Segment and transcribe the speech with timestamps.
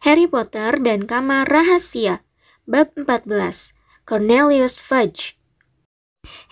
[0.00, 2.24] Harry Potter dan Kamar Rahasia
[2.64, 3.28] Bab 14
[4.08, 5.36] Cornelius Fudge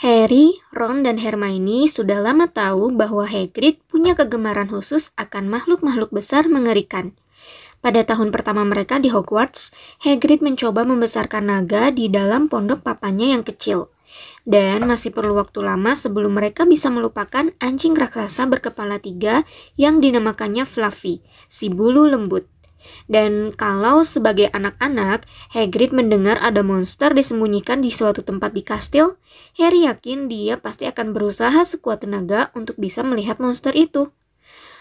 [0.04, 6.45] Harry, Ron, dan Hermione sudah lama tahu bahwa Hagrid punya kegemaran khusus akan makhluk-makhluk besar
[6.45, 7.16] mengerikan.
[7.80, 9.72] Pada tahun pertama mereka di Hogwarts,
[10.04, 13.88] Hagrid mencoba membesarkan naga di dalam pondok papanya yang kecil.
[14.44, 19.48] Dan masih perlu waktu lama sebelum mereka bisa melupakan anjing raksasa berkepala tiga
[19.80, 22.58] yang dinamakannya Fluffy, si bulu lembut.
[23.10, 29.19] Dan kalau sebagai anak-anak, Hagrid mendengar ada monster disembunyikan di suatu tempat di kastil,
[29.59, 34.12] Harry yakin dia pasti akan berusaha sekuat tenaga untuk bisa melihat monster itu.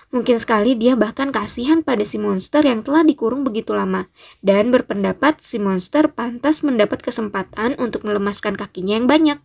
[0.08, 4.08] Mungkin sekali dia bahkan kasihan pada si monster yang telah dikurung begitu lama,
[4.40, 9.40] dan berpendapat si monster pantas mendapat kesempatan untuk melemaskan kakinya yang banyak.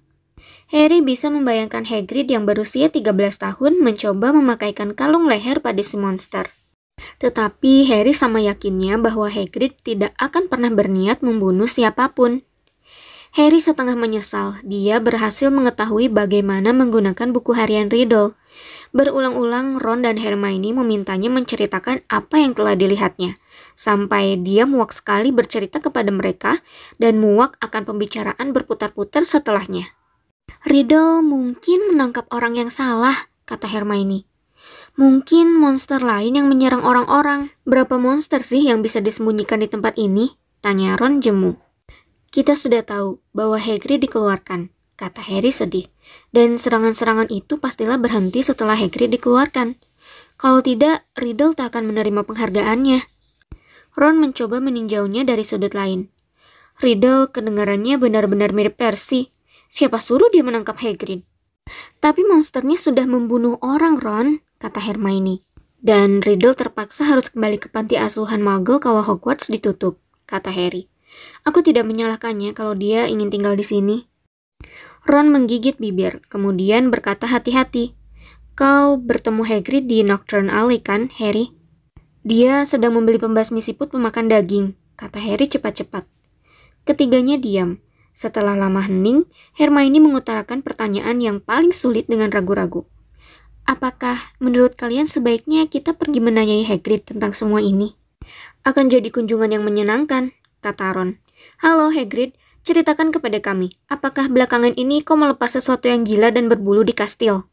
[0.70, 3.10] Harry bisa membayangkan Hagrid yang berusia 13
[3.42, 6.46] tahun mencoba memakaikan kalung leher pada si monster.
[7.18, 12.42] Tetapi Harry sama yakinnya bahwa Hagrid tidak akan pernah berniat membunuh siapa pun.
[13.32, 18.36] Harry setengah menyesal dia berhasil mengetahui bagaimana menggunakan buku harian Riddle.
[18.92, 23.40] Berulang-ulang Ron dan Hermione memintanya menceritakan apa yang telah dilihatnya.
[23.72, 26.60] Sampai dia muak sekali bercerita kepada mereka
[27.00, 29.88] dan muak akan pembicaraan berputar-putar setelahnya.
[30.68, 33.16] Riddle mungkin menangkap orang yang salah,
[33.48, 34.31] kata Hermione.
[34.92, 37.48] Mungkin monster lain yang menyerang orang-orang.
[37.64, 40.36] Berapa monster sih yang bisa disembunyikan di tempat ini?
[40.60, 41.56] Tanya Ron jemu.
[42.28, 44.68] Kita sudah tahu bahwa Hagrid dikeluarkan,
[45.00, 45.88] kata Harry sedih.
[46.28, 49.80] Dan serangan-serangan itu pastilah berhenti setelah Hagrid dikeluarkan.
[50.36, 53.00] Kalau tidak, Riddle tak akan menerima penghargaannya.
[53.96, 56.12] Ron mencoba meninjaunya dari sudut lain.
[56.84, 59.32] Riddle kedengarannya benar-benar mirip Percy.
[59.72, 61.24] Siapa suruh dia menangkap Hagrid?
[61.96, 65.42] Tapi monsternya sudah membunuh orang, Ron, kata Hermione.
[65.82, 69.98] Dan Riddle terpaksa harus kembali ke panti asuhan Muggle kalau Hogwarts ditutup,
[70.30, 70.86] kata Harry.
[71.42, 74.06] Aku tidak menyalahkannya kalau dia ingin tinggal di sini.
[75.02, 77.98] Ron menggigit bibir, kemudian berkata hati-hati.
[78.54, 81.50] Kau bertemu Hagrid di Nocturne Alley kan, Harry?
[82.22, 86.06] Dia sedang membeli pembasmi siput pemakan daging, kata Harry cepat-cepat.
[86.86, 87.82] Ketiganya diam,
[88.14, 89.26] setelah lama hening,
[89.58, 92.86] Hermione mengutarakan pertanyaan yang paling sulit dengan ragu-ragu.
[93.62, 97.94] Apakah menurut kalian sebaiknya kita pergi menanyai Hagrid tentang semua ini?
[98.66, 101.22] Akan jadi kunjungan yang menyenangkan, kata Ron.
[101.62, 102.34] Halo Hagrid,
[102.66, 107.46] ceritakan kepada kami, apakah belakangan ini kau melepas sesuatu yang gila dan berbulu di kastil?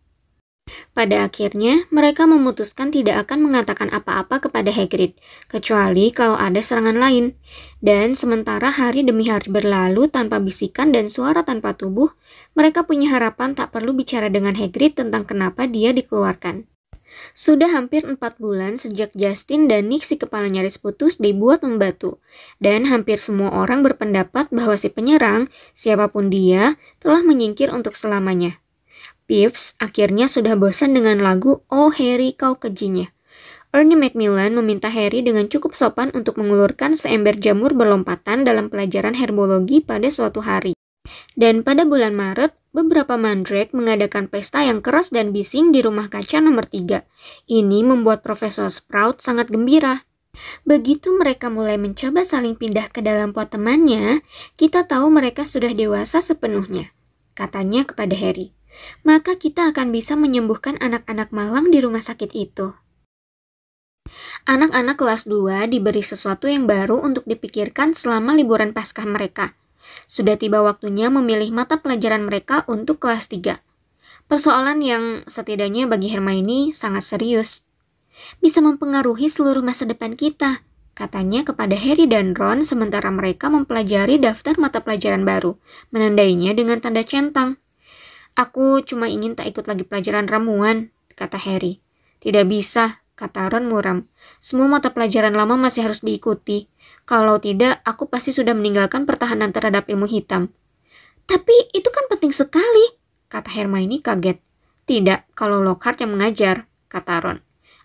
[0.91, 5.16] Pada akhirnya, mereka memutuskan tidak akan mengatakan apa-apa kepada Hagrid,
[5.47, 7.38] kecuali kalau ada serangan lain.
[7.80, 12.12] Dan sementara hari demi hari berlalu tanpa bisikan dan suara tanpa tubuh,
[12.57, 16.68] mereka punya harapan tak perlu bicara dengan Hagrid tentang kenapa dia dikeluarkan.
[17.34, 22.22] Sudah hampir empat bulan sejak Justin dan Nick si kepala nyaris putus dibuat membatu,
[22.62, 28.62] dan hampir semua orang berpendapat bahwa si penyerang, siapa pun dia, telah menyingkir untuk selamanya.
[29.29, 33.13] Pips akhirnya sudah bosan dengan lagu Oh Harry kau kejinya.
[33.69, 39.85] Ernie Macmillan meminta Harry dengan cukup sopan untuk mengulurkan seember jamur berlompatan dalam pelajaran herbologi
[39.85, 40.73] pada suatu hari.
[41.38, 46.41] Dan pada bulan Maret, beberapa mandrake mengadakan pesta yang keras dan bising di rumah kaca
[46.41, 47.06] nomor 3.
[47.45, 50.09] Ini membuat Profesor Sprout sangat gembira.
[50.66, 54.25] Begitu mereka mulai mencoba saling pindah ke dalam pot temannya,
[54.57, 56.89] kita tahu mereka sudah dewasa sepenuhnya.
[57.38, 58.57] Katanya kepada Harry
[59.03, 62.75] maka kita akan bisa menyembuhkan anak-anak malang di rumah sakit itu.
[64.50, 69.53] Anak-anak kelas 2 diberi sesuatu yang baru untuk dipikirkan selama liburan paskah mereka.
[70.09, 73.62] Sudah tiba waktunya memilih mata pelajaran mereka untuk kelas 3.
[74.29, 77.66] Persoalan yang setidaknya bagi Hermione sangat serius.
[78.38, 80.62] Bisa mempengaruhi seluruh masa depan kita,
[80.94, 85.57] katanya kepada Harry dan Ron sementara mereka mempelajari daftar mata pelajaran baru,
[85.89, 87.57] menandainya dengan tanda centang.
[88.39, 91.83] Aku cuma ingin tak ikut lagi pelajaran ramuan, kata Harry.
[92.23, 94.07] Tidak bisa, kata Ron muram.
[94.39, 96.71] Semua mata pelajaran lama masih harus diikuti.
[97.03, 100.56] Kalau tidak, aku pasti sudah meninggalkan pertahanan terhadap ilmu hitam.
[101.27, 102.95] Tapi itu kan penting sekali,
[103.27, 104.39] kata Hermione kaget.
[104.88, 107.38] Tidak, kalau Lockhart yang mengajar, kata Ron.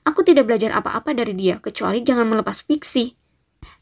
[0.06, 3.18] Aku tidak belajar apa-apa dari dia, kecuali jangan melepas fiksi.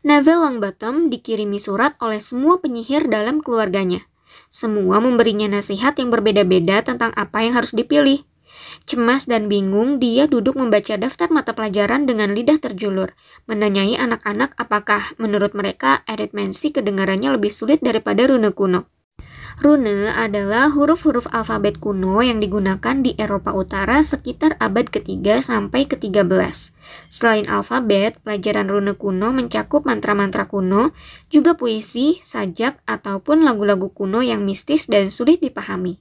[0.09, 4.09] Neville Longbottom dikirimi surat oleh semua penyihir dalam keluarganya.
[4.53, 8.21] Semua memberinya nasihat yang berbeda-beda tentang apa yang harus dipilih.
[8.85, 13.17] Cemas dan bingung, dia duduk membaca daftar mata pelajaran dengan lidah terjulur,
[13.49, 18.93] menanyai anak-anak apakah menurut mereka aritmensi kedengarannya lebih sulit daripada rune kuno.
[19.61, 26.33] Rune adalah huruf-huruf alfabet kuno yang digunakan di Eropa Utara sekitar abad ketiga sampai ke-13.
[27.13, 30.97] Selain alfabet, pelajaran rune kuno mencakup mantra-mantra kuno,
[31.29, 36.01] juga puisi, sajak, ataupun lagu-lagu kuno yang mistis dan sulit dipahami.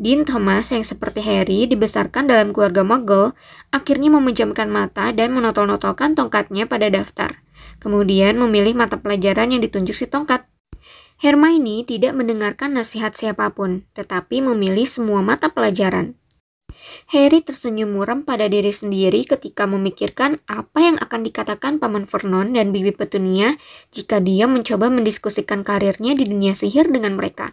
[0.00, 3.36] Dean Thomas yang seperti Harry dibesarkan dalam keluarga Muggle,
[3.68, 7.36] akhirnya memejamkan mata dan menotol-notolkan tongkatnya pada daftar.
[7.84, 10.48] Kemudian memilih mata pelajaran yang ditunjuk si tongkat.
[11.20, 16.16] Hermione tidak mendengarkan nasihat siapa pun, tetapi memilih semua mata pelajaran.
[17.12, 22.72] Harry tersenyum muram pada diri sendiri ketika memikirkan apa yang akan dikatakan Paman Vernon dan
[22.72, 23.60] Bibi Petunia
[23.92, 27.52] jika dia mencoba mendiskusikan karirnya di dunia sihir dengan mereka.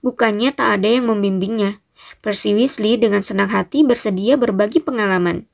[0.00, 1.84] Bukannya tak ada yang membimbingnya.
[2.24, 5.44] Percy Weasley dengan senang hati bersedia berbagi pengalaman.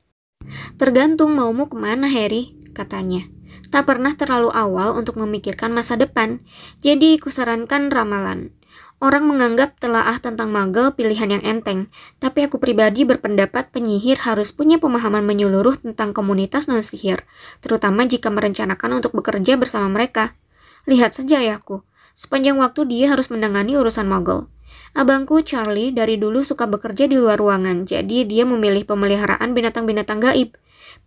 [0.79, 3.27] Tergantung maumu ke mana, Harry, katanya.
[3.73, 6.45] Tak pernah terlalu awal untuk memikirkan masa depan,
[6.85, 8.53] jadi kusarankan ramalan.
[9.01, 11.89] Orang menganggap telaah tentang magel pilihan yang enteng,
[12.21, 17.25] tapi aku pribadi berpendapat penyihir harus punya pemahaman menyeluruh tentang komunitas non-sihir,
[17.65, 20.37] terutama jika merencanakan untuk bekerja bersama mereka.
[20.85, 21.81] Lihat saja ayahku,
[22.13, 24.53] sepanjang waktu dia harus menangani urusan magel.
[24.93, 30.53] Abangku Charlie dari dulu suka bekerja di luar ruangan, jadi dia memilih pemeliharaan binatang-binatang gaib.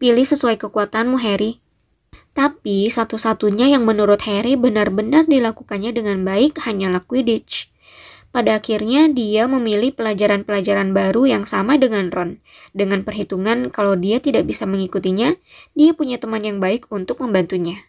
[0.03, 1.63] Pilih sesuai kekuatanmu, Harry.
[2.37, 7.73] Tapi satu-satunya yang menurut Harry benar-benar dilakukannya dengan baik hanyalah Quidditch.
[8.37, 12.45] Pada akhirnya dia memilih pelajaran-pelajaran baru yang sama dengan Ron.
[12.77, 15.41] Dengan perhitungan kalau dia tidak bisa mengikutinya,
[15.73, 17.89] dia punya teman yang baik untuk membantunya.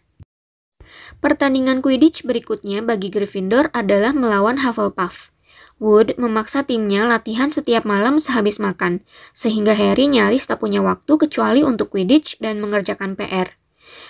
[1.20, 5.36] Pertandingan Quidditch berikutnya bagi Gryffindor adalah melawan Hufflepuff.
[5.78, 11.60] Wood memaksa timnya latihan setiap malam sehabis makan, sehingga Harry nyaris tak punya waktu kecuali
[11.60, 13.54] untuk Quidditch dan mengerjakan PR.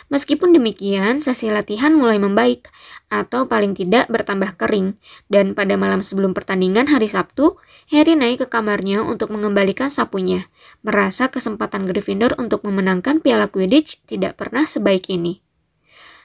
[0.08, 2.72] Meskipun demikian, sesi latihan mulai membaik,
[3.12, 4.96] atau paling tidak bertambah kering,
[5.28, 7.60] dan pada malam sebelum pertandingan hari Sabtu,
[7.92, 10.48] Harry naik ke kamarnya untuk mengembalikan sapunya,
[10.80, 15.44] merasa kesempatan Gryffindor untuk memenangkan piala Quidditch tidak pernah sebaik ini.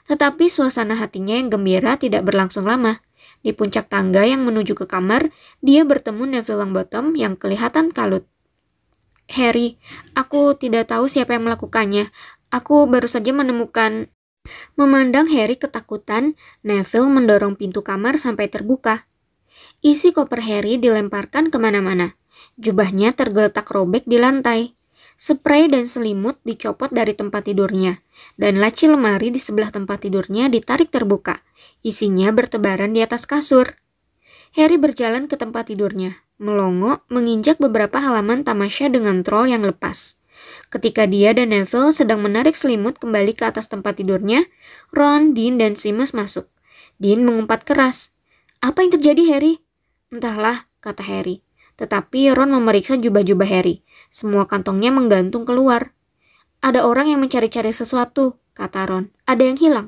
[0.07, 3.03] Tetapi suasana hatinya yang gembira tidak berlangsung lama.
[3.43, 8.23] Di puncak tangga yang menuju ke kamar, dia bertemu Neville Longbottom yang kelihatan kalut.
[9.31, 9.79] Harry,
[10.19, 12.11] aku tidak tahu siapa yang melakukannya.
[12.53, 14.13] Aku baru saja menemukan...
[14.75, 16.35] Memandang Harry ketakutan,
[16.67, 19.07] Neville mendorong pintu kamar sampai terbuka.
[19.79, 22.19] Isi koper Harry dilemparkan ke mana-mana.
[22.59, 24.75] Jubahnya tergeletak robek di lantai.
[25.15, 28.03] Spray dan selimut dicopot dari tempat tidurnya,
[28.35, 31.39] dan laci lemari di sebelah tempat tidurnya ditarik terbuka.
[31.79, 33.79] Isinya bertebaran di atas kasur.
[34.57, 40.22] Harry berjalan ke tempat tidurnya, melongo menginjak beberapa halaman tamasya dengan troll yang lepas.
[40.73, 44.49] Ketika dia dan Neville sedang menarik selimut kembali ke atas tempat tidurnya,
[44.89, 46.49] Ron, Dean, dan Seamus masuk.
[46.97, 48.17] Dean mengumpat keras.
[48.63, 49.53] Apa yang terjadi, Harry?
[50.09, 51.45] Entahlah, kata Harry.
[51.77, 53.85] Tetapi Ron memeriksa jubah-jubah Harry.
[54.13, 55.93] Semua kantongnya menggantung keluar.
[56.63, 59.05] Ada orang yang mencari-cari sesuatu, kata Ron.
[59.29, 59.87] Ada yang hilang.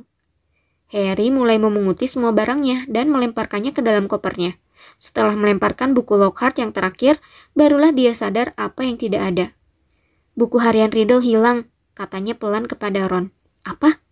[0.93, 4.57] Harry mulai memunguti semua barangnya dan melemparkannya ke dalam kopernya.
[5.01, 7.17] Setelah melemparkan buku Lockhart yang terakhir,
[7.57, 9.45] barulah dia sadar apa yang tidak ada.
[10.35, 13.31] Buku harian Riddle hilang, katanya pelan kepada Ron.
[13.63, 14.03] Apa?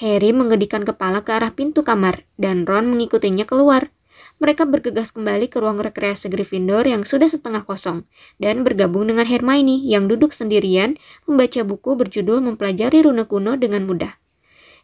[0.00, 3.92] Harry mengedikan kepala ke arah pintu kamar, dan Ron mengikutinya keluar.
[4.40, 8.08] Mereka bergegas kembali ke ruang rekreasi Gryffindor yang sudah setengah kosong,
[8.40, 10.96] dan bergabung dengan Hermione yang duduk sendirian
[11.28, 14.16] membaca buku berjudul Mempelajari Rune Kuno dengan mudah.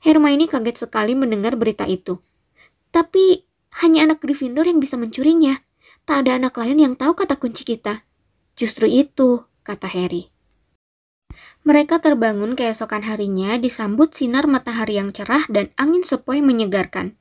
[0.04, 2.20] Hermione kaget sekali mendengar berita itu.
[2.92, 3.48] Tapi,
[3.80, 5.64] hanya anak Gryffindor yang bisa mencurinya.
[6.04, 8.04] Tak ada anak lain yang tahu kata kunci kita.
[8.52, 10.28] Justru itu, kata Harry.
[11.66, 17.18] Mereka terbangun keesokan harinya disambut sinar matahari yang cerah dan angin sepoi menyegarkan.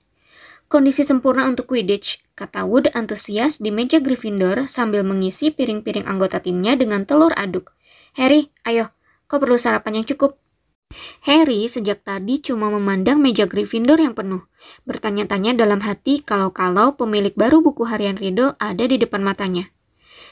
[0.67, 6.75] Kondisi sempurna untuk Quidditch, kata Wood antusias di meja Gryffindor sambil mengisi piring-piring anggota timnya
[6.75, 7.71] dengan telur aduk.
[8.19, 8.91] Harry, ayo,
[9.31, 10.35] kau perlu sarapan yang cukup.
[11.23, 14.43] Harry sejak tadi cuma memandang meja Gryffindor yang penuh,
[14.87, 19.71] bertanya-tanya dalam hati kalau-kalau pemilik baru buku harian Riddle ada di depan matanya.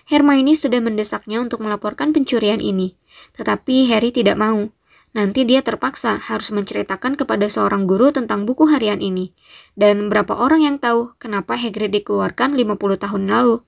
[0.07, 2.95] Hermione sudah mendesaknya untuk melaporkan pencurian ini,
[3.35, 4.71] tetapi Harry tidak mau.
[5.15, 9.31] Nanti dia terpaksa harus menceritakan kepada seorang guru tentang buku harian ini.
[9.71, 13.63] Dan berapa orang yang tahu kenapa Hagrid dikeluarkan 50 tahun lalu.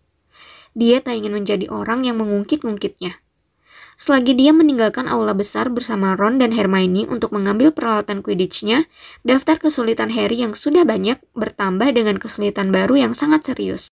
[0.75, 3.23] Dia tak ingin menjadi orang yang mengungkit-ungkitnya.
[3.97, 8.85] Selagi dia meninggalkan aula besar bersama Ron dan Hermione untuk mengambil peralatan Quidditch-nya,
[9.25, 13.89] daftar kesulitan Harry yang sudah banyak bertambah dengan kesulitan baru yang sangat serius.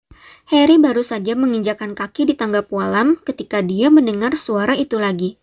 [0.50, 5.41] Harry baru saja menginjakan kaki di tangga pualam ketika dia mendengar suara itu lagi.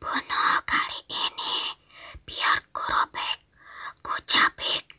[0.00, 1.76] Bunuh kali ini,
[2.24, 3.38] biar ku robek,
[4.00, 4.96] ku cabik.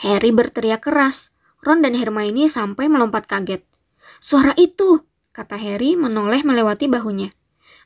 [0.00, 1.36] Harry berteriak keras.
[1.60, 3.68] Ron dan Hermione sampai melompat kaget.
[4.16, 5.04] Suara itu,
[5.36, 7.36] kata Harry menoleh melewati bahunya.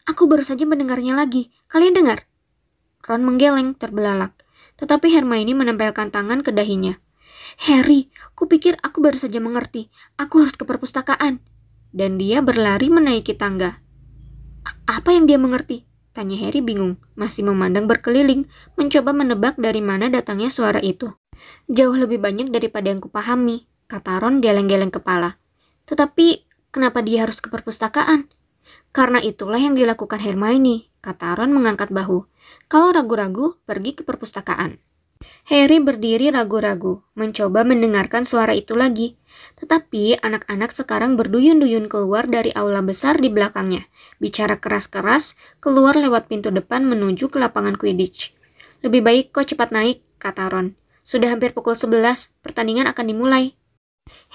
[0.07, 1.51] Aku baru saja mendengarnya lagi.
[1.67, 2.31] Kalian dengar?
[3.03, 4.39] Ron menggeleng, terbelalak.
[4.79, 7.03] Tetapi Hermione menempelkan tangan ke dahinya.
[7.67, 9.91] Harry, kupikir aku baru saja mengerti.
[10.15, 11.43] Aku harus ke perpustakaan.
[11.91, 13.83] Dan dia berlari menaiki tangga.
[14.87, 15.83] Apa yang dia mengerti?
[16.15, 18.47] Tanya Harry bingung, masih memandang berkeliling,
[18.79, 21.11] mencoba menebak dari mana datangnya suara itu.
[21.67, 25.43] Jauh lebih banyak daripada yang kupahami, kata Ron geleng-geleng kepala.
[25.91, 28.31] Tetapi, kenapa dia harus ke perpustakaan?
[28.95, 32.31] Karena itulah yang dilakukan Hermione, kata Ron mengangkat bahu.
[32.71, 34.79] Kalau ragu-ragu, pergi ke perpustakaan.
[35.51, 39.19] Harry berdiri ragu-ragu, mencoba mendengarkan suara itu lagi.
[39.65, 43.89] Tetapi anak-anak sekarang berduyun-duyun keluar dari aula besar di belakangnya,
[44.21, 48.37] bicara keras-keras, keluar lewat pintu depan menuju ke lapangan Quidditch.
[48.85, 50.77] Lebih baik kau cepat naik, kata Ron.
[51.01, 53.57] Sudah hampir pukul 11, pertandingan akan dimulai.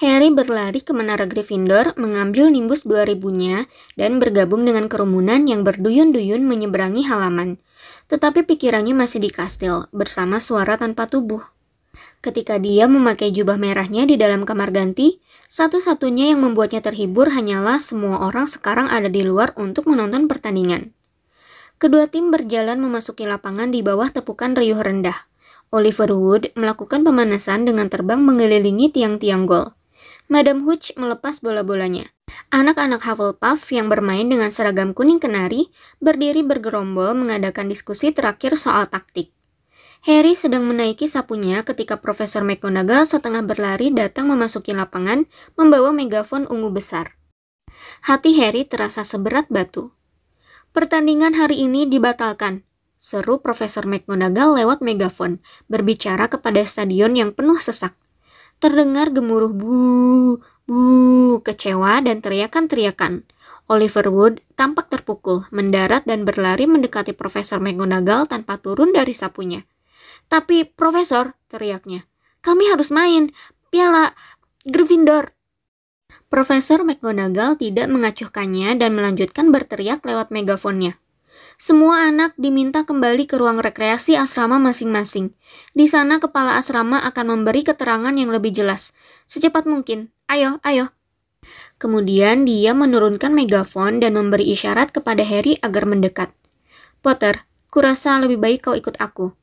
[0.02, 7.06] Harry berlari ke menara Gryffindor, mengambil Nimbus 2000-nya, dan bergabung dengan kerumunan yang berduyun-duyun menyeberangi
[7.06, 7.62] halaman.
[8.10, 11.46] Tetapi pikirannya masih di kastil, bersama suara tanpa tubuh.
[12.20, 18.22] Ketika dia memakai jubah merahnya di dalam kamar ganti, satu-satunya yang membuatnya terhibur hanyalah semua
[18.22, 20.94] orang sekarang ada di luar untuk menonton pertandingan.
[21.80, 25.16] Kedua tim berjalan memasuki lapangan di bawah tepukan riuh rendah.
[25.72, 29.72] Oliver Wood melakukan pemanasan dengan terbang mengelilingi tiang-tiang gol.
[30.30, 32.06] Madam Hooch melepas bola-bolanya.
[32.54, 39.34] Anak-anak Hufflepuff yang bermain dengan seragam kuning kenari berdiri bergerombol mengadakan diskusi terakhir soal taktik.
[40.00, 45.28] Harry sedang menaiki sapunya ketika Profesor McGonagall setengah berlari datang memasuki lapangan
[45.60, 47.20] membawa megafon ungu besar.
[48.08, 49.92] Hati Harry terasa seberat batu.
[50.72, 52.64] Pertandingan hari ini dibatalkan,
[52.96, 57.92] seru Profesor McGonagall lewat megafon, berbicara kepada stadion yang penuh sesak.
[58.56, 60.80] Terdengar gemuruh bu, bu,
[61.44, 63.28] kecewa dan teriakan-teriakan.
[63.68, 69.60] Oliver Wood tampak terpukul, mendarat dan berlari mendekati Profesor McGonagall tanpa turun dari sapunya.
[70.30, 72.06] Tapi, Profesor, teriaknya,
[72.38, 73.34] kami harus main.
[73.74, 74.14] Piala
[74.62, 75.34] Gryffindor.
[76.30, 81.02] Profesor McGonagall tidak mengacuhkannya dan melanjutkan berteriak lewat megafonnya.
[81.58, 85.34] Semua anak diminta kembali ke ruang rekreasi asrama masing-masing.
[85.74, 88.94] Di sana kepala asrama akan memberi keterangan yang lebih jelas.
[89.26, 90.14] Secepat mungkin.
[90.30, 90.94] Ayo, ayo.
[91.82, 96.30] Kemudian dia menurunkan megafon dan memberi isyarat kepada Harry agar mendekat.
[97.02, 99.39] Potter, kurasa lebih baik kau ikut aku.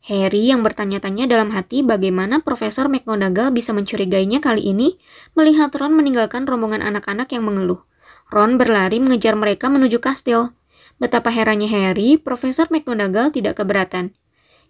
[0.00, 4.96] Harry yang bertanya-tanya dalam hati bagaimana Profesor McGonagall bisa mencurigainya kali ini
[5.36, 7.84] melihat Ron meninggalkan rombongan anak-anak yang mengeluh.
[8.32, 10.56] Ron berlari mengejar mereka menuju kastil.
[10.96, 14.16] Betapa herannya Harry, Profesor McGonagall tidak keberatan.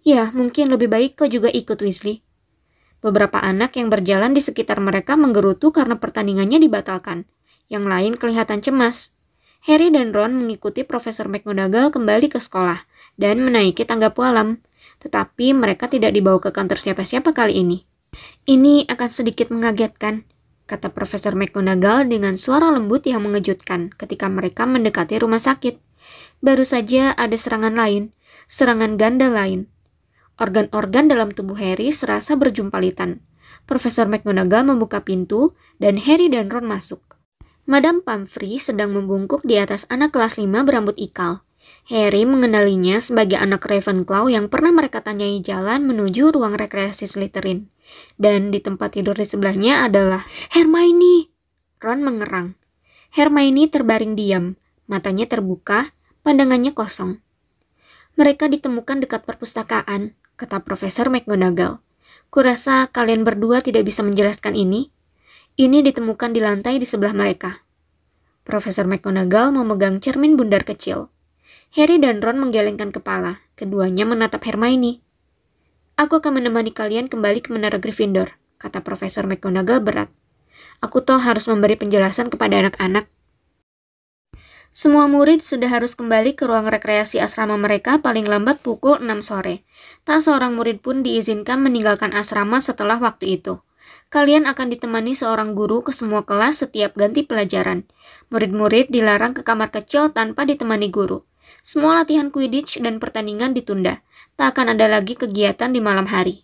[0.03, 2.25] Ya, mungkin lebih baik kau juga ikut Weasley.
[2.99, 7.23] Beberapa anak yang berjalan di sekitar mereka menggerutu karena pertandingannya dibatalkan.
[7.71, 9.15] Yang lain kelihatan cemas.
[9.63, 12.83] Harry dan Ron mengikuti Profesor McGonagall kembali ke sekolah
[13.15, 14.59] dan menaiki tangga pualam
[15.01, 17.83] tetapi mereka tidak dibawa ke kantor siapa-siapa kali ini.
[18.45, 20.29] Ini akan sedikit mengagetkan,
[20.69, 25.81] kata Profesor McGonagall dengan suara lembut yang mengejutkan ketika mereka mendekati rumah sakit.
[26.39, 28.13] Baru saja ada serangan lain,
[28.45, 29.67] serangan ganda lain.
[30.37, 33.21] Organ-organ dalam tubuh Harry serasa berjumpalitan.
[33.69, 37.17] Profesor McGonagall membuka pintu dan Harry dan Ron masuk.
[37.69, 41.45] Madame Pomfrey sedang membungkuk di atas anak kelas 5 berambut ikal.
[41.89, 47.71] Harry mengenalinya sebagai anak Ravenclaw yang pernah mereka tanyai jalan menuju ruang rekreasi Slytherin.
[48.15, 50.21] Dan di tempat tidur di sebelahnya adalah
[50.53, 51.27] Hermione.
[51.81, 52.53] Ron mengerang.
[53.11, 54.55] Hermione terbaring diam,
[54.87, 55.91] matanya terbuka,
[56.23, 57.19] pandangannya kosong.
[58.15, 61.81] Mereka ditemukan dekat perpustakaan, kata Profesor McGonagall.
[62.31, 64.93] Kurasa kalian berdua tidak bisa menjelaskan ini.
[65.59, 67.67] Ini ditemukan di lantai di sebelah mereka.
[68.47, 71.11] Profesor McGonagall memegang cermin bundar kecil.
[71.71, 73.39] Harry dan Ron menggelengkan kepala.
[73.55, 74.99] Keduanya menatap Hermione.
[75.95, 80.11] Aku akan menemani kalian kembali ke menara Gryffindor, kata Profesor McGonagall berat.
[80.83, 83.07] Aku toh harus memberi penjelasan kepada anak-anak.
[84.75, 89.63] Semua murid sudah harus kembali ke ruang rekreasi asrama mereka paling lambat pukul 6 sore.
[90.03, 93.63] Tak seorang murid pun diizinkan meninggalkan asrama setelah waktu itu.
[94.11, 97.87] Kalian akan ditemani seorang guru ke semua kelas setiap ganti pelajaran.
[98.27, 101.30] Murid-murid dilarang ke kamar kecil tanpa ditemani guru.
[101.61, 104.01] Semua latihan Quidditch dan pertandingan ditunda.
[104.33, 106.41] Tak akan ada lagi kegiatan di malam hari.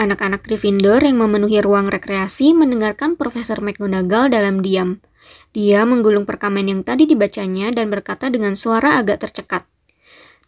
[0.00, 5.04] Anak-anak Gryffindor yang memenuhi ruang rekreasi mendengarkan Profesor McGonagall dalam diam.
[5.52, 9.68] Dia menggulung perkamen yang tadi dibacanya dan berkata dengan suara agak tercekat.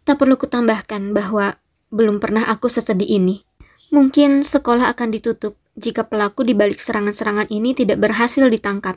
[0.09, 1.61] Tak perlu kutambahkan bahwa
[1.93, 3.45] belum pernah aku sesedih ini.
[3.93, 8.97] Mungkin sekolah akan ditutup jika pelaku di balik serangan-serangan ini tidak berhasil ditangkap.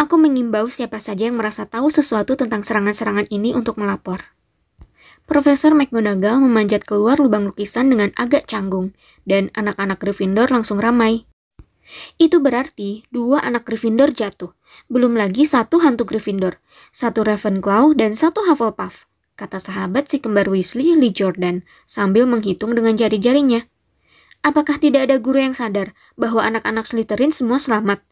[0.00, 4.32] Aku mengimbau siapa saja yang merasa tahu sesuatu tentang serangan-serangan ini untuk melapor.
[5.22, 11.24] Profesor McGonagall memanjat keluar lubang lukisan dengan agak canggung, dan anak-anak Gryffindor langsung ramai.
[12.18, 14.52] Itu berarti dua anak Gryffindor jatuh,
[14.90, 16.58] belum lagi satu hantu Gryffindor,
[16.90, 19.06] satu Ravenclaw dan satu Hufflepuff,
[19.38, 23.64] kata sahabat si kembar Weasley, Lee Jordan, sambil menghitung dengan jari-jarinya.
[24.42, 28.02] Apakah tidak ada guru yang sadar bahwa anak-anak Slytherin semua selamat?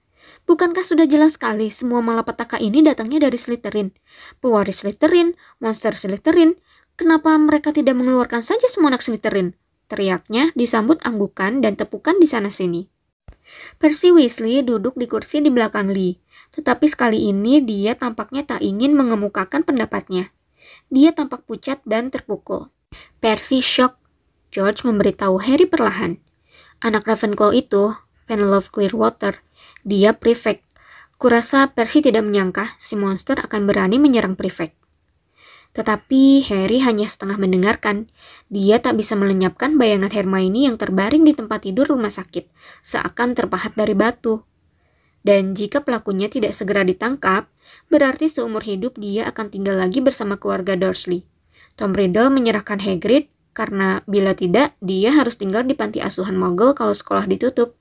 [0.50, 3.94] Bukankah sudah jelas sekali semua malapetaka ini datangnya dari Slytherin?
[4.42, 6.58] Pewaris Slytherin, monster Slytherin,
[6.98, 9.54] kenapa mereka tidak mengeluarkan saja semua anak Slytherin?
[9.86, 12.90] Teriaknya disambut anggukan dan tepukan di sana-sini.
[13.78, 16.18] Percy Weasley duduk di kursi di belakang Lee,
[16.50, 20.34] tetapi sekali ini dia tampaknya tak ingin mengemukakan pendapatnya.
[20.90, 22.74] Dia tampak pucat dan terpukul.
[23.22, 24.02] Percy shock
[24.50, 26.18] George memberitahu Harry perlahan.
[26.82, 27.94] Anak Ravenclaw itu,
[28.26, 29.38] Penelope Clearwater,
[29.86, 30.64] dia prefect.
[31.20, 34.80] Kurasa Percy tidak menyangka si monster akan berani menyerang prefect.
[35.70, 38.10] Tetapi Harry hanya setengah mendengarkan.
[38.50, 42.50] Dia tak bisa melenyapkan bayangan Hermione yang terbaring di tempat tidur rumah sakit,
[42.82, 44.42] seakan terpahat dari batu.
[45.20, 47.46] Dan jika pelakunya tidak segera ditangkap,
[47.92, 51.28] berarti seumur hidup dia akan tinggal lagi bersama keluarga Dursley.
[51.78, 56.96] Tom Riddle menyerahkan Hagrid karena bila tidak, dia harus tinggal di panti asuhan Mogul kalau
[56.96, 57.79] sekolah ditutup.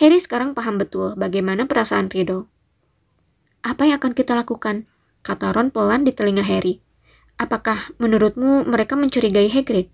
[0.00, 2.48] Harry sekarang paham betul bagaimana perasaan Riddle.
[3.62, 4.88] Apa yang akan kita lakukan?
[5.22, 6.82] Kata Ron pelan di telinga Harry.
[7.38, 9.90] Apakah menurutmu mereka mencurigai Hagrid?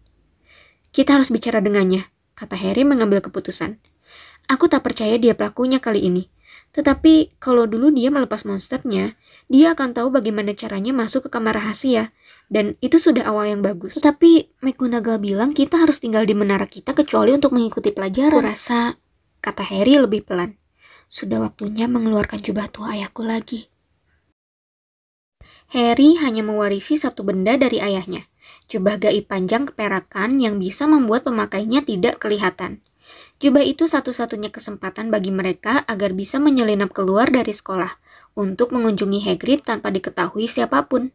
[0.88, 3.76] Kita harus bicara dengannya, kata Harry mengambil keputusan.
[4.48, 6.32] Aku tak percaya dia pelakunya kali ini.
[6.72, 9.16] Tetapi kalau dulu dia melepas monsternya,
[9.48, 12.12] dia akan tahu bagaimana caranya masuk ke kamar rahasia
[12.48, 14.00] dan itu sudah awal yang bagus.
[14.00, 18.40] Tapi McGonagall bilang kita harus tinggal di menara kita kecuali untuk mengikuti pelajaran.
[18.40, 18.96] Aku rasa,
[19.38, 20.58] kata Harry lebih pelan,
[21.08, 23.70] sudah waktunya mengeluarkan jubah tua ayahku lagi.
[25.68, 28.24] Harry hanya mewarisi satu benda dari ayahnya,
[28.72, 32.80] jubah gaib panjang keperakan yang bisa membuat pemakainya tidak kelihatan.
[33.38, 38.00] Jubah itu satu-satunya kesempatan bagi mereka agar bisa menyelinap keluar dari sekolah
[38.34, 41.14] untuk mengunjungi Hagrid tanpa diketahui siapa pun.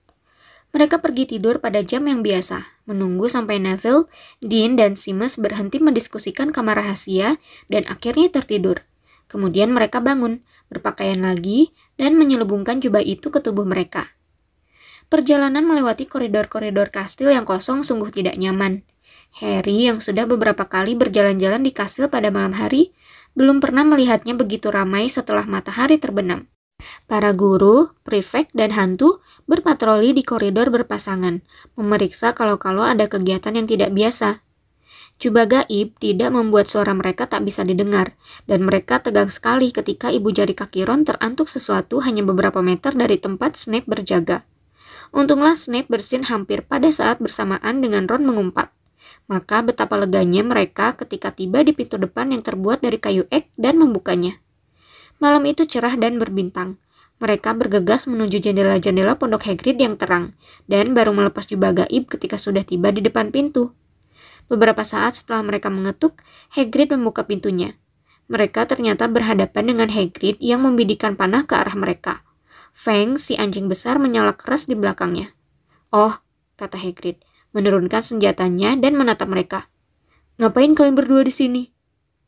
[0.74, 4.10] Mereka pergi tidur pada jam yang biasa, menunggu sampai Neville,
[4.42, 7.38] Dean, dan Seamus berhenti mendiskusikan kamar rahasia
[7.70, 8.82] dan akhirnya tertidur.
[9.30, 10.42] Kemudian mereka bangun,
[10.74, 14.18] berpakaian lagi, dan menyelubungkan jubah itu ke tubuh mereka.
[15.14, 18.82] Perjalanan melewati koridor-koridor kastil yang kosong sungguh tidak nyaman.
[19.38, 22.98] Harry yang sudah beberapa kali berjalan-jalan di kastil pada malam hari,
[23.38, 26.50] belum pernah melihatnya begitu ramai setelah matahari terbenam.
[27.06, 31.44] Para guru, prefek, dan hantu berpatroli di koridor berpasangan,
[31.76, 34.44] memeriksa kalau-kalau ada kegiatan yang tidak biasa.
[35.22, 40.34] Jubah gaib tidak membuat suara mereka tak bisa didengar, dan mereka tegang sekali ketika ibu
[40.36, 44.44] jari kaki Ron terantuk sesuatu hanya beberapa meter dari tempat Snape berjaga.
[45.14, 48.74] Untunglah Snape bersin hampir pada saat bersamaan dengan Ron mengumpat.
[49.32, 53.80] Maka betapa leganya mereka ketika tiba di pintu depan yang terbuat dari kayu ek dan
[53.80, 54.43] membukanya.
[55.24, 56.84] Malam itu cerah dan berbintang.
[57.24, 60.36] Mereka bergegas menuju jendela-jendela pondok Hagrid yang terang,
[60.68, 63.72] dan baru melepas jubah gaib ketika sudah tiba di depan pintu.
[64.52, 66.20] Beberapa saat setelah mereka mengetuk,
[66.52, 67.80] Hagrid membuka pintunya.
[68.28, 72.28] Mereka ternyata berhadapan dengan Hagrid yang membidikan panah ke arah mereka.
[72.76, 75.32] Feng, si anjing besar, menyala keras di belakangnya.
[75.96, 76.20] Oh,
[76.60, 77.24] kata Hagrid,
[77.56, 79.72] menurunkan senjatanya dan menatap mereka.
[80.36, 81.64] Ngapain kalian berdua di sini?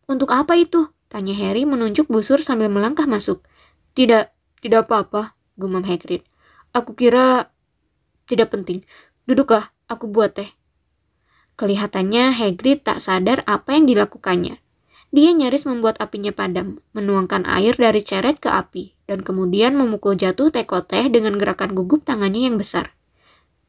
[0.07, 0.94] Untuk apa itu?
[1.15, 3.39] Tanya Harry menunjuk busur sambil melangkah masuk.
[3.95, 6.27] Tidak, tidak apa-apa, gumam Hagrid.
[6.75, 7.55] Aku kira
[8.27, 8.83] tidak penting.
[9.23, 10.51] Duduklah, aku buat teh.
[11.55, 14.59] Kelihatannya Hagrid tak sadar apa yang dilakukannya.
[15.15, 20.51] Dia nyaris membuat apinya padam, menuangkan air dari ceret ke api, dan kemudian memukul jatuh
[20.51, 22.91] teko teh dengan gerakan gugup tangannya yang besar.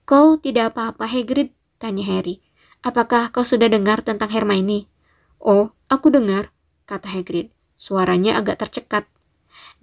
[0.02, 1.54] Kau tidak apa-apa, Hagrid?
[1.78, 2.42] Tanya Harry.
[2.82, 4.90] Apakah kau sudah dengar tentang Hermione?
[5.38, 6.55] Oh, aku dengar,
[6.86, 7.50] kata Hagrid.
[7.76, 9.04] Suaranya agak tercekat.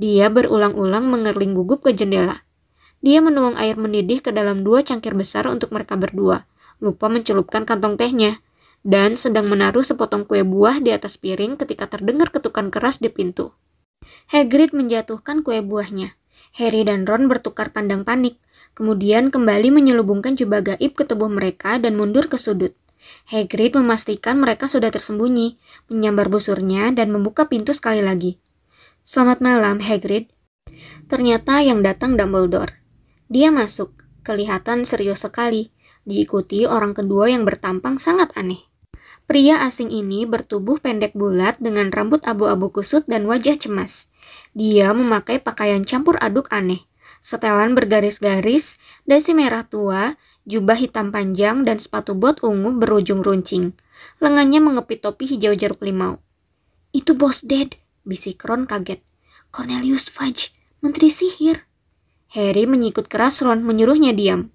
[0.01, 2.41] Dia berulang-ulang mengerling gugup ke jendela.
[3.03, 6.47] Dia menuang air mendidih ke dalam dua cangkir besar untuk mereka berdua,
[6.79, 8.39] lupa mencelupkan kantong tehnya,
[8.81, 13.51] dan sedang menaruh sepotong kue buah di atas piring ketika terdengar ketukan keras di pintu.
[14.31, 16.15] Hagrid menjatuhkan kue buahnya.
[16.55, 18.39] Harry dan Ron bertukar pandang panik,
[18.73, 22.73] kemudian kembali menyelubungkan jubah gaib ke tubuh mereka dan mundur ke sudut.
[23.29, 28.39] Hagrid memastikan mereka sudah tersembunyi, menyambar busurnya dan membuka pintu sekali lagi.
[29.03, 30.31] Selamat malam, Hagrid.
[31.11, 32.79] Ternyata yang datang Dumbledore.
[33.27, 33.91] Dia masuk,
[34.23, 35.75] kelihatan serius sekali,
[36.07, 38.63] diikuti orang kedua yang bertampang sangat aneh.
[39.23, 44.11] Pria asing ini bertubuh pendek bulat dengan rambut abu-abu kusut dan wajah cemas.
[44.51, 46.83] Dia memakai pakaian campur aduk aneh.
[47.23, 53.75] Setelan bergaris-garis, dasi merah tua, jubah hitam panjang, dan sepatu bot ungu berujung runcing.
[54.19, 56.19] Lengannya mengepit topi hijau jeruk limau.
[56.93, 59.01] Itu bos Dad, bisik Ron kaget.
[59.53, 60.51] Cornelius Fudge,
[60.81, 61.65] menteri sihir.
[62.33, 64.49] Harry menyikut keras Ron menyuruhnya diam.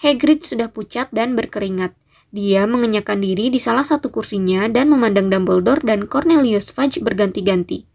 [0.00, 1.92] Hagrid sudah pucat dan berkeringat.
[2.30, 7.90] Dia mengenyakkan diri di salah satu kursinya dan memandang Dumbledore dan Cornelius Fudge berganti-ganti.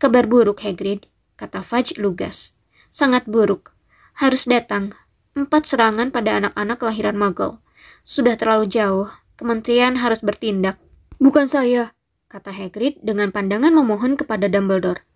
[0.00, 1.04] Kabar buruk, Hagrid,
[1.36, 2.56] kata Fudge lugas.
[2.88, 3.76] Sangat buruk.
[4.16, 4.96] Harus datang.
[5.38, 7.62] Empat serangan pada anak-anak kelahiran Muggle.
[8.02, 9.08] Sudah terlalu jauh.
[9.38, 10.76] Kementerian harus bertindak.
[11.16, 11.96] Bukan saya,
[12.28, 15.06] kata Hagrid dengan pandangan memohon kepada Dumbledore.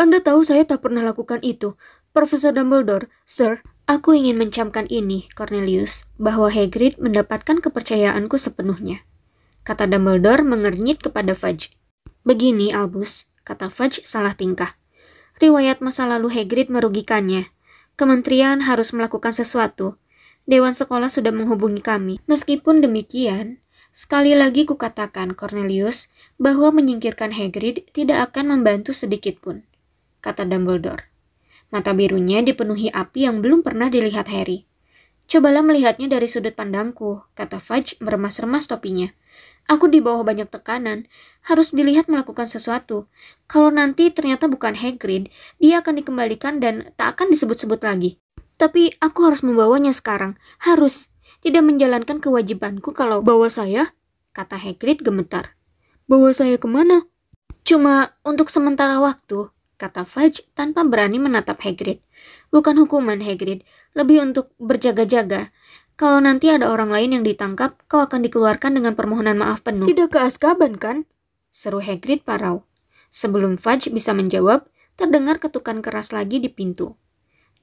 [0.00, 1.76] Anda tahu saya tak pernah lakukan itu.
[2.16, 9.06] Profesor Dumbledore, Sir, Aku ingin mencamkan ini, Cornelius, bahwa Hagrid mendapatkan kepercayaanku sepenuhnya.
[9.62, 11.70] Kata Dumbledore mengernyit kepada Fudge.
[12.26, 14.74] Begini, Albus, kata Fudge salah tingkah.
[15.38, 17.46] Riwayat masa lalu Hagrid merugikannya.
[17.96, 19.96] Kementerian harus melakukan sesuatu.
[20.44, 22.20] Dewan sekolah sudah menghubungi kami.
[22.28, 23.64] Meskipun demikian,
[23.96, 29.64] sekali lagi kukatakan, Cornelius, bahwa menyingkirkan Hagrid tidak akan membantu sedikit pun,
[30.20, 31.08] kata Dumbledore.
[31.72, 34.68] Mata birunya dipenuhi api yang belum pernah dilihat Harry.
[35.26, 39.08] Cobalah melihatnya dari sudut pandangku, kata Fudge meremas-remas topinya.
[39.66, 41.10] Aku di bawah banyak tekanan,
[41.46, 43.06] harus dilihat melakukan sesuatu.
[43.46, 45.30] Kalau nanti ternyata bukan Hagrid,
[45.62, 48.18] dia akan dikembalikan dan tak akan disebut-sebut lagi.
[48.58, 50.34] Tapi aku harus membawanya sekarang,
[50.66, 51.14] harus.
[51.44, 53.94] Tidak menjalankan kewajibanku kalau bawa saya,
[54.34, 55.54] kata Hagrid gemetar.
[56.10, 57.06] Bawa saya ke mana?
[57.62, 62.02] Cuma untuk sementara waktu, kata Fudge tanpa berani menatap Hagrid.
[62.50, 63.62] Bukan hukuman Hagrid,
[63.94, 65.54] lebih untuk berjaga-jaga.
[65.94, 69.86] Kalau nanti ada orang lain yang ditangkap, kau akan dikeluarkan dengan permohonan maaf penuh.
[69.86, 71.06] Tidak ke Azkaban, kan?
[71.56, 72.68] Seru Hagrid parau.
[73.08, 77.00] Sebelum Fudge bisa menjawab, terdengar ketukan keras lagi di pintu.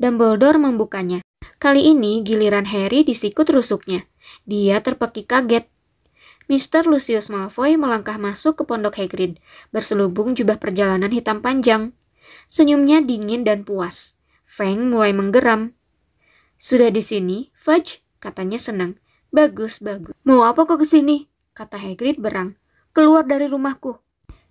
[0.02, 1.22] Dumbledore membukanya.
[1.62, 4.10] Kali ini giliran Harry disikut rusuknya.
[4.50, 5.70] Dia terpeki kaget.
[6.50, 6.90] Mr.
[6.90, 9.38] Lucius Malfoy melangkah masuk ke pondok Hagrid,
[9.70, 11.94] berselubung jubah perjalanan hitam panjang.
[12.50, 14.18] Senyumnya dingin dan puas.
[14.50, 15.78] Feng mulai menggeram.
[16.58, 18.02] Sudah di sini, Fudge?
[18.18, 18.98] Katanya senang.
[19.30, 20.18] Bagus, bagus.
[20.26, 21.30] Mau apa kau ke sini?
[21.54, 22.58] Kata Hagrid berang.
[22.94, 23.98] Keluar dari rumahku.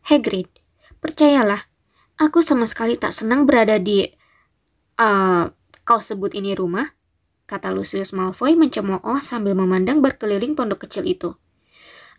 [0.03, 0.51] Hagrid,
[0.99, 1.71] percayalah,
[2.19, 4.03] aku sama sekali tak senang berada di...
[4.99, 5.47] Uh,
[5.87, 6.91] kau sebut ini rumah?
[7.47, 11.39] Kata Lucius Malfoy mencemooh sambil memandang berkeliling pondok kecil itu.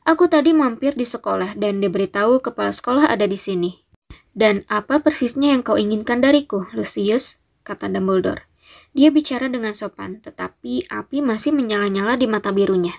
[0.08, 3.84] Aku tadi mampir di sekolah dan diberitahu kepala sekolah ada di sini.
[4.32, 7.44] Dan apa persisnya yang kau inginkan dariku, Lucius?
[7.68, 8.48] kata Dumbledore.
[8.96, 12.96] Dia bicara dengan sopan, tetapi api masih menyala-nyala di mata birunya.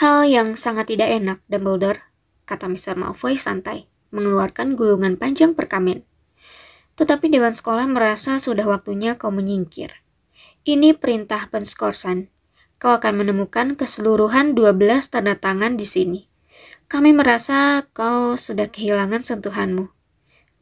[0.00, 2.11] Hal yang sangat tidak enak, Dumbledore,
[2.44, 2.98] kata Mr.
[2.98, 6.04] Malfoy santai, mengeluarkan gulungan panjang perkamen.
[6.98, 10.04] Tetapi Dewan Sekolah merasa sudah waktunya kau menyingkir.
[10.62, 12.28] Ini perintah penskorsan.
[12.76, 16.20] Kau akan menemukan keseluruhan 12 tanda tangan di sini.
[16.90, 19.88] Kami merasa kau sudah kehilangan sentuhanmu.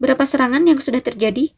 [0.00, 1.52] Berapa serangan yang sudah terjadi?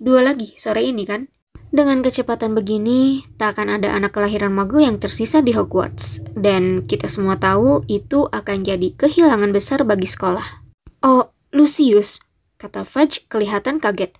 [0.00, 1.30] Dua lagi sore ini kan?
[1.74, 6.22] Dengan kecepatan begini, tak akan ada anak kelahiran Muggle yang tersisa di Hogwarts.
[6.30, 10.62] Dan kita semua tahu itu akan jadi kehilangan besar bagi sekolah.
[11.02, 12.22] Oh, Lucius,
[12.62, 14.14] kata Fudge kelihatan kaget.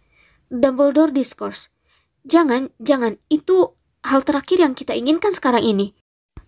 [0.51, 1.70] Dumbledore discourse.
[2.27, 5.94] Jangan, jangan, itu hal terakhir yang kita inginkan sekarang ini.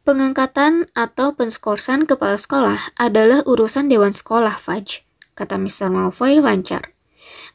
[0.02, 5.06] Pengangkatan atau penskorsan kepala sekolah adalah urusan dewan sekolah, Fudge,
[5.38, 5.86] kata Mr.
[5.86, 6.95] Malfoy lancar.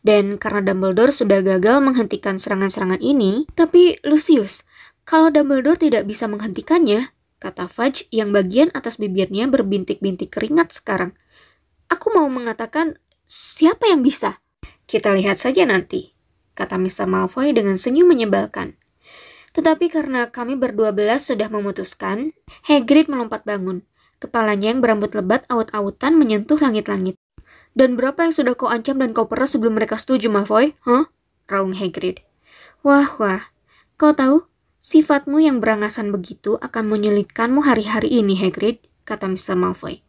[0.02, 4.66] Dan karena Dumbledore sudah gagal menghentikan serangan-serangan ini, tapi Lucius,
[5.06, 11.18] kalau Dumbledore tidak bisa menghentikannya, kata Fudge yang bagian atas bibirnya berbintik-bintik keringat sekarang.
[11.90, 14.40] Aku mau mengatakan, siapa yang bisa?
[14.86, 16.14] Kita lihat saja nanti,
[16.54, 17.10] kata Mr.
[17.10, 18.78] Malfoy dengan senyum menyebalkan.
[19.52, 22.32] Tetapi karena kami berdua belas sudah memutuskan,
[22.64, 23.84] Hagrid melompat bangun.
[24.22, 27.18] Kepalanya yang berambut lebat aut-autan menyentuh langit-langit.
[27.72, 30.76] Dan berapa yang sudah kau ancam dan kau peras sebelum mereka setuju, Malfoy?
[30.84, 31.08] Huh?
[31.48, 32.20] Raung Hagrid.
[32.84, 33.52] Wah, wah.
[33.96, 34.44] Kau tahu,
[34.84, 39.56] sifatmu yang berangasan begitu akan menyulitkanmu hari-hari ini, Hagrid, kata Mr.
[39.56, 40.04] Malfoy.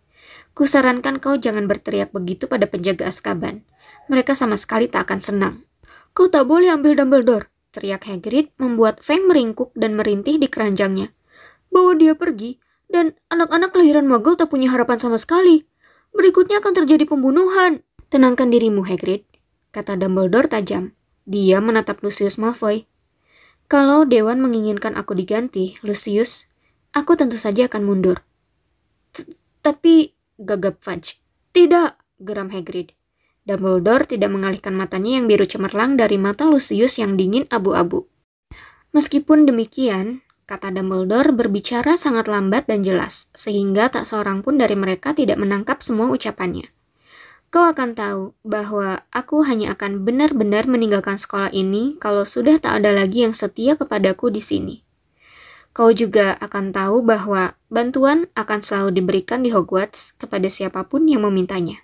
[0.52, 3.64] Kusarankan kau jangan berteriak begitu pada penjaga Azkaban.
[4.10, 5.54] Mereka sama sekali tak akan senang.
[6.12, 11.08] Kau tak boleh ambil Dumbledore, teriak Hagrid membuat Fang meringkuk dan merintih di keranjangnya.
[11.72, 12.60] Bawa dia pergi,
[12.92, 15.64] dan anak-anak kelahiran Muggle tak punya harapan sama sekali.
[16.12, 17.80] Berikutnya akan terjadi pembunuhan.
[18.12, 19.24] Tenangkan dirimu, Hagrid,
[19.72, 20.92] kata Dumbledore tajam.
[21.24, 22.84] Dia menatap Lucius Malfoy.
[23.72, 26.52] Kalau Dewan menginginkan aku diganti, Lucius,
[26.92, 28.20] aku tentu saja akan mundur.
[29.64, 31.16] Tapi gagap Fudge.
[31.56, 32.92] Tidak, geram Hagrid.
[33.42, 38.06] Dumbledore tidak mengalihkan matanya yang biru cemerlang dari mata Lucius yang dingin abu-abu.
[38.92, 40.20] Meskipun demikian,
[40.52, 45.80] kata Dumbledore berbicara sangat lambat dan jelas, sehingga tak seorang pun dari mereka tidak menangkap
[45.80, 46.68] semua ucapannya.
[47.48, 52.92] Kau akan tahu bahwa aku hanya akan benar-benar meninggalkan sekolah ini kalau sudah tak ada
[52.92, 54.76] lagi yang setia kepadaku di sini.
[55.72, 61.24] Kau juga akan tahu bahwa bantuan akan selalu diberikan di Hogwarts kepada siapa pun yang
[61.24, 61.80] memintanya.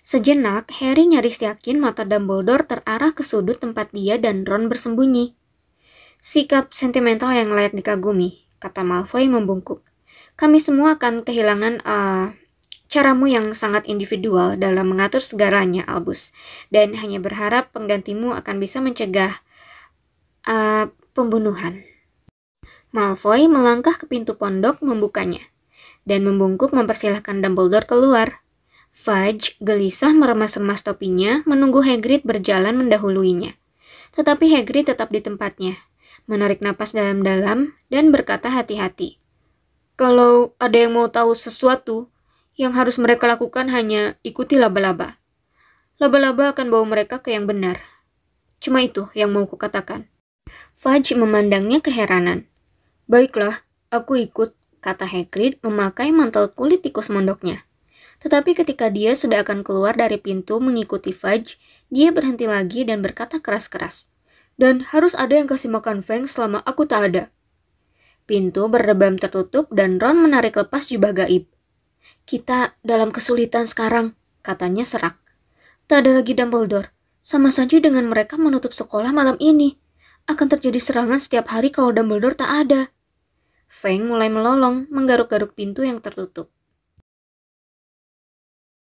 [0.00, 5.36] Sejenak, Harry nyaris yakin mata Dumbledore terarah ke sudut tempat dia dan Ron bersembunyi.
[6.22, 9.82] Sikap sentimental yang layak dikagumi, kata Malfoy membungkuk.
[10.38, 12.30] Kami semua akan kehilangan uh,
[12.86, 16.30] caramu yang sangat individual dalam mengatur segalanya, Albus,
[16.70, 19.42] dan hanya berharap penggantimu akan bisa mencegah
[20.46, 21.82] uh, pembunuhan.
[22.94, 25.42] Malfoy melangkah ke pintu pondok membukanya,
[26.06, 28.46] dan membungkuk mempersilahkan Dumbledore keluar.
[28.94, 33.58] Fudge gelisah meremas-remas topinya menunggu Hagrid berjalan mendahuluinya.
[34.14, 35.80] Tetapi Hagrid tetap di tempatnya,
[36.30, 39.18] menarik napas dalam-dalam dan berkata hati-hati.
[39.96, 42.08] Kalau ada yang mau tahu sesuatu,
[42.56, 45.18] yang harus mereka lakukan hanya ikuti laba-laba.
[45.98, 47.80] Laba-laba akan bawa mereka ke yang benar.
[48.62, 50.06] Cuma itu yang mau kukatakan.
[50.76, 52.46] Fudge memandangnya keheranan.
[53.08, 57.64] Baiklah, aku ikut, kata Hagrid memakai mantel kulit tikus mondoknya.
[58.22, 61.58] Tetapi ketika dia sudah akan keluar dari pintu mengikuti Fudge,
[61.90, 64.11] dia berhenti lagi dan berkata keras-keras.
[64.60, 67.24] Dan harus ada yang kasih makan Feng selama aku tak ada.
[68.24, 71.50] Pintu berdebam tertutup dan Ron menarik lepas jubah gaib.
[72.22, 74.14] Kita dalam kesulitan sekarang,
[74.46, 75.18] katanya serak.
[75.90, 76.94] Tak ada lagi Dumbledore.
[77.22, 79.78] Sama saja dengan mereka menutup sekolah malam ini.
[80.30, 82.94] Akan terjadi serangan setiap hari kalau Dumbledore tak ada.
[83.66, 86.52] Feng mulai melolong, menggaruk-garuk pintu yang tertutup.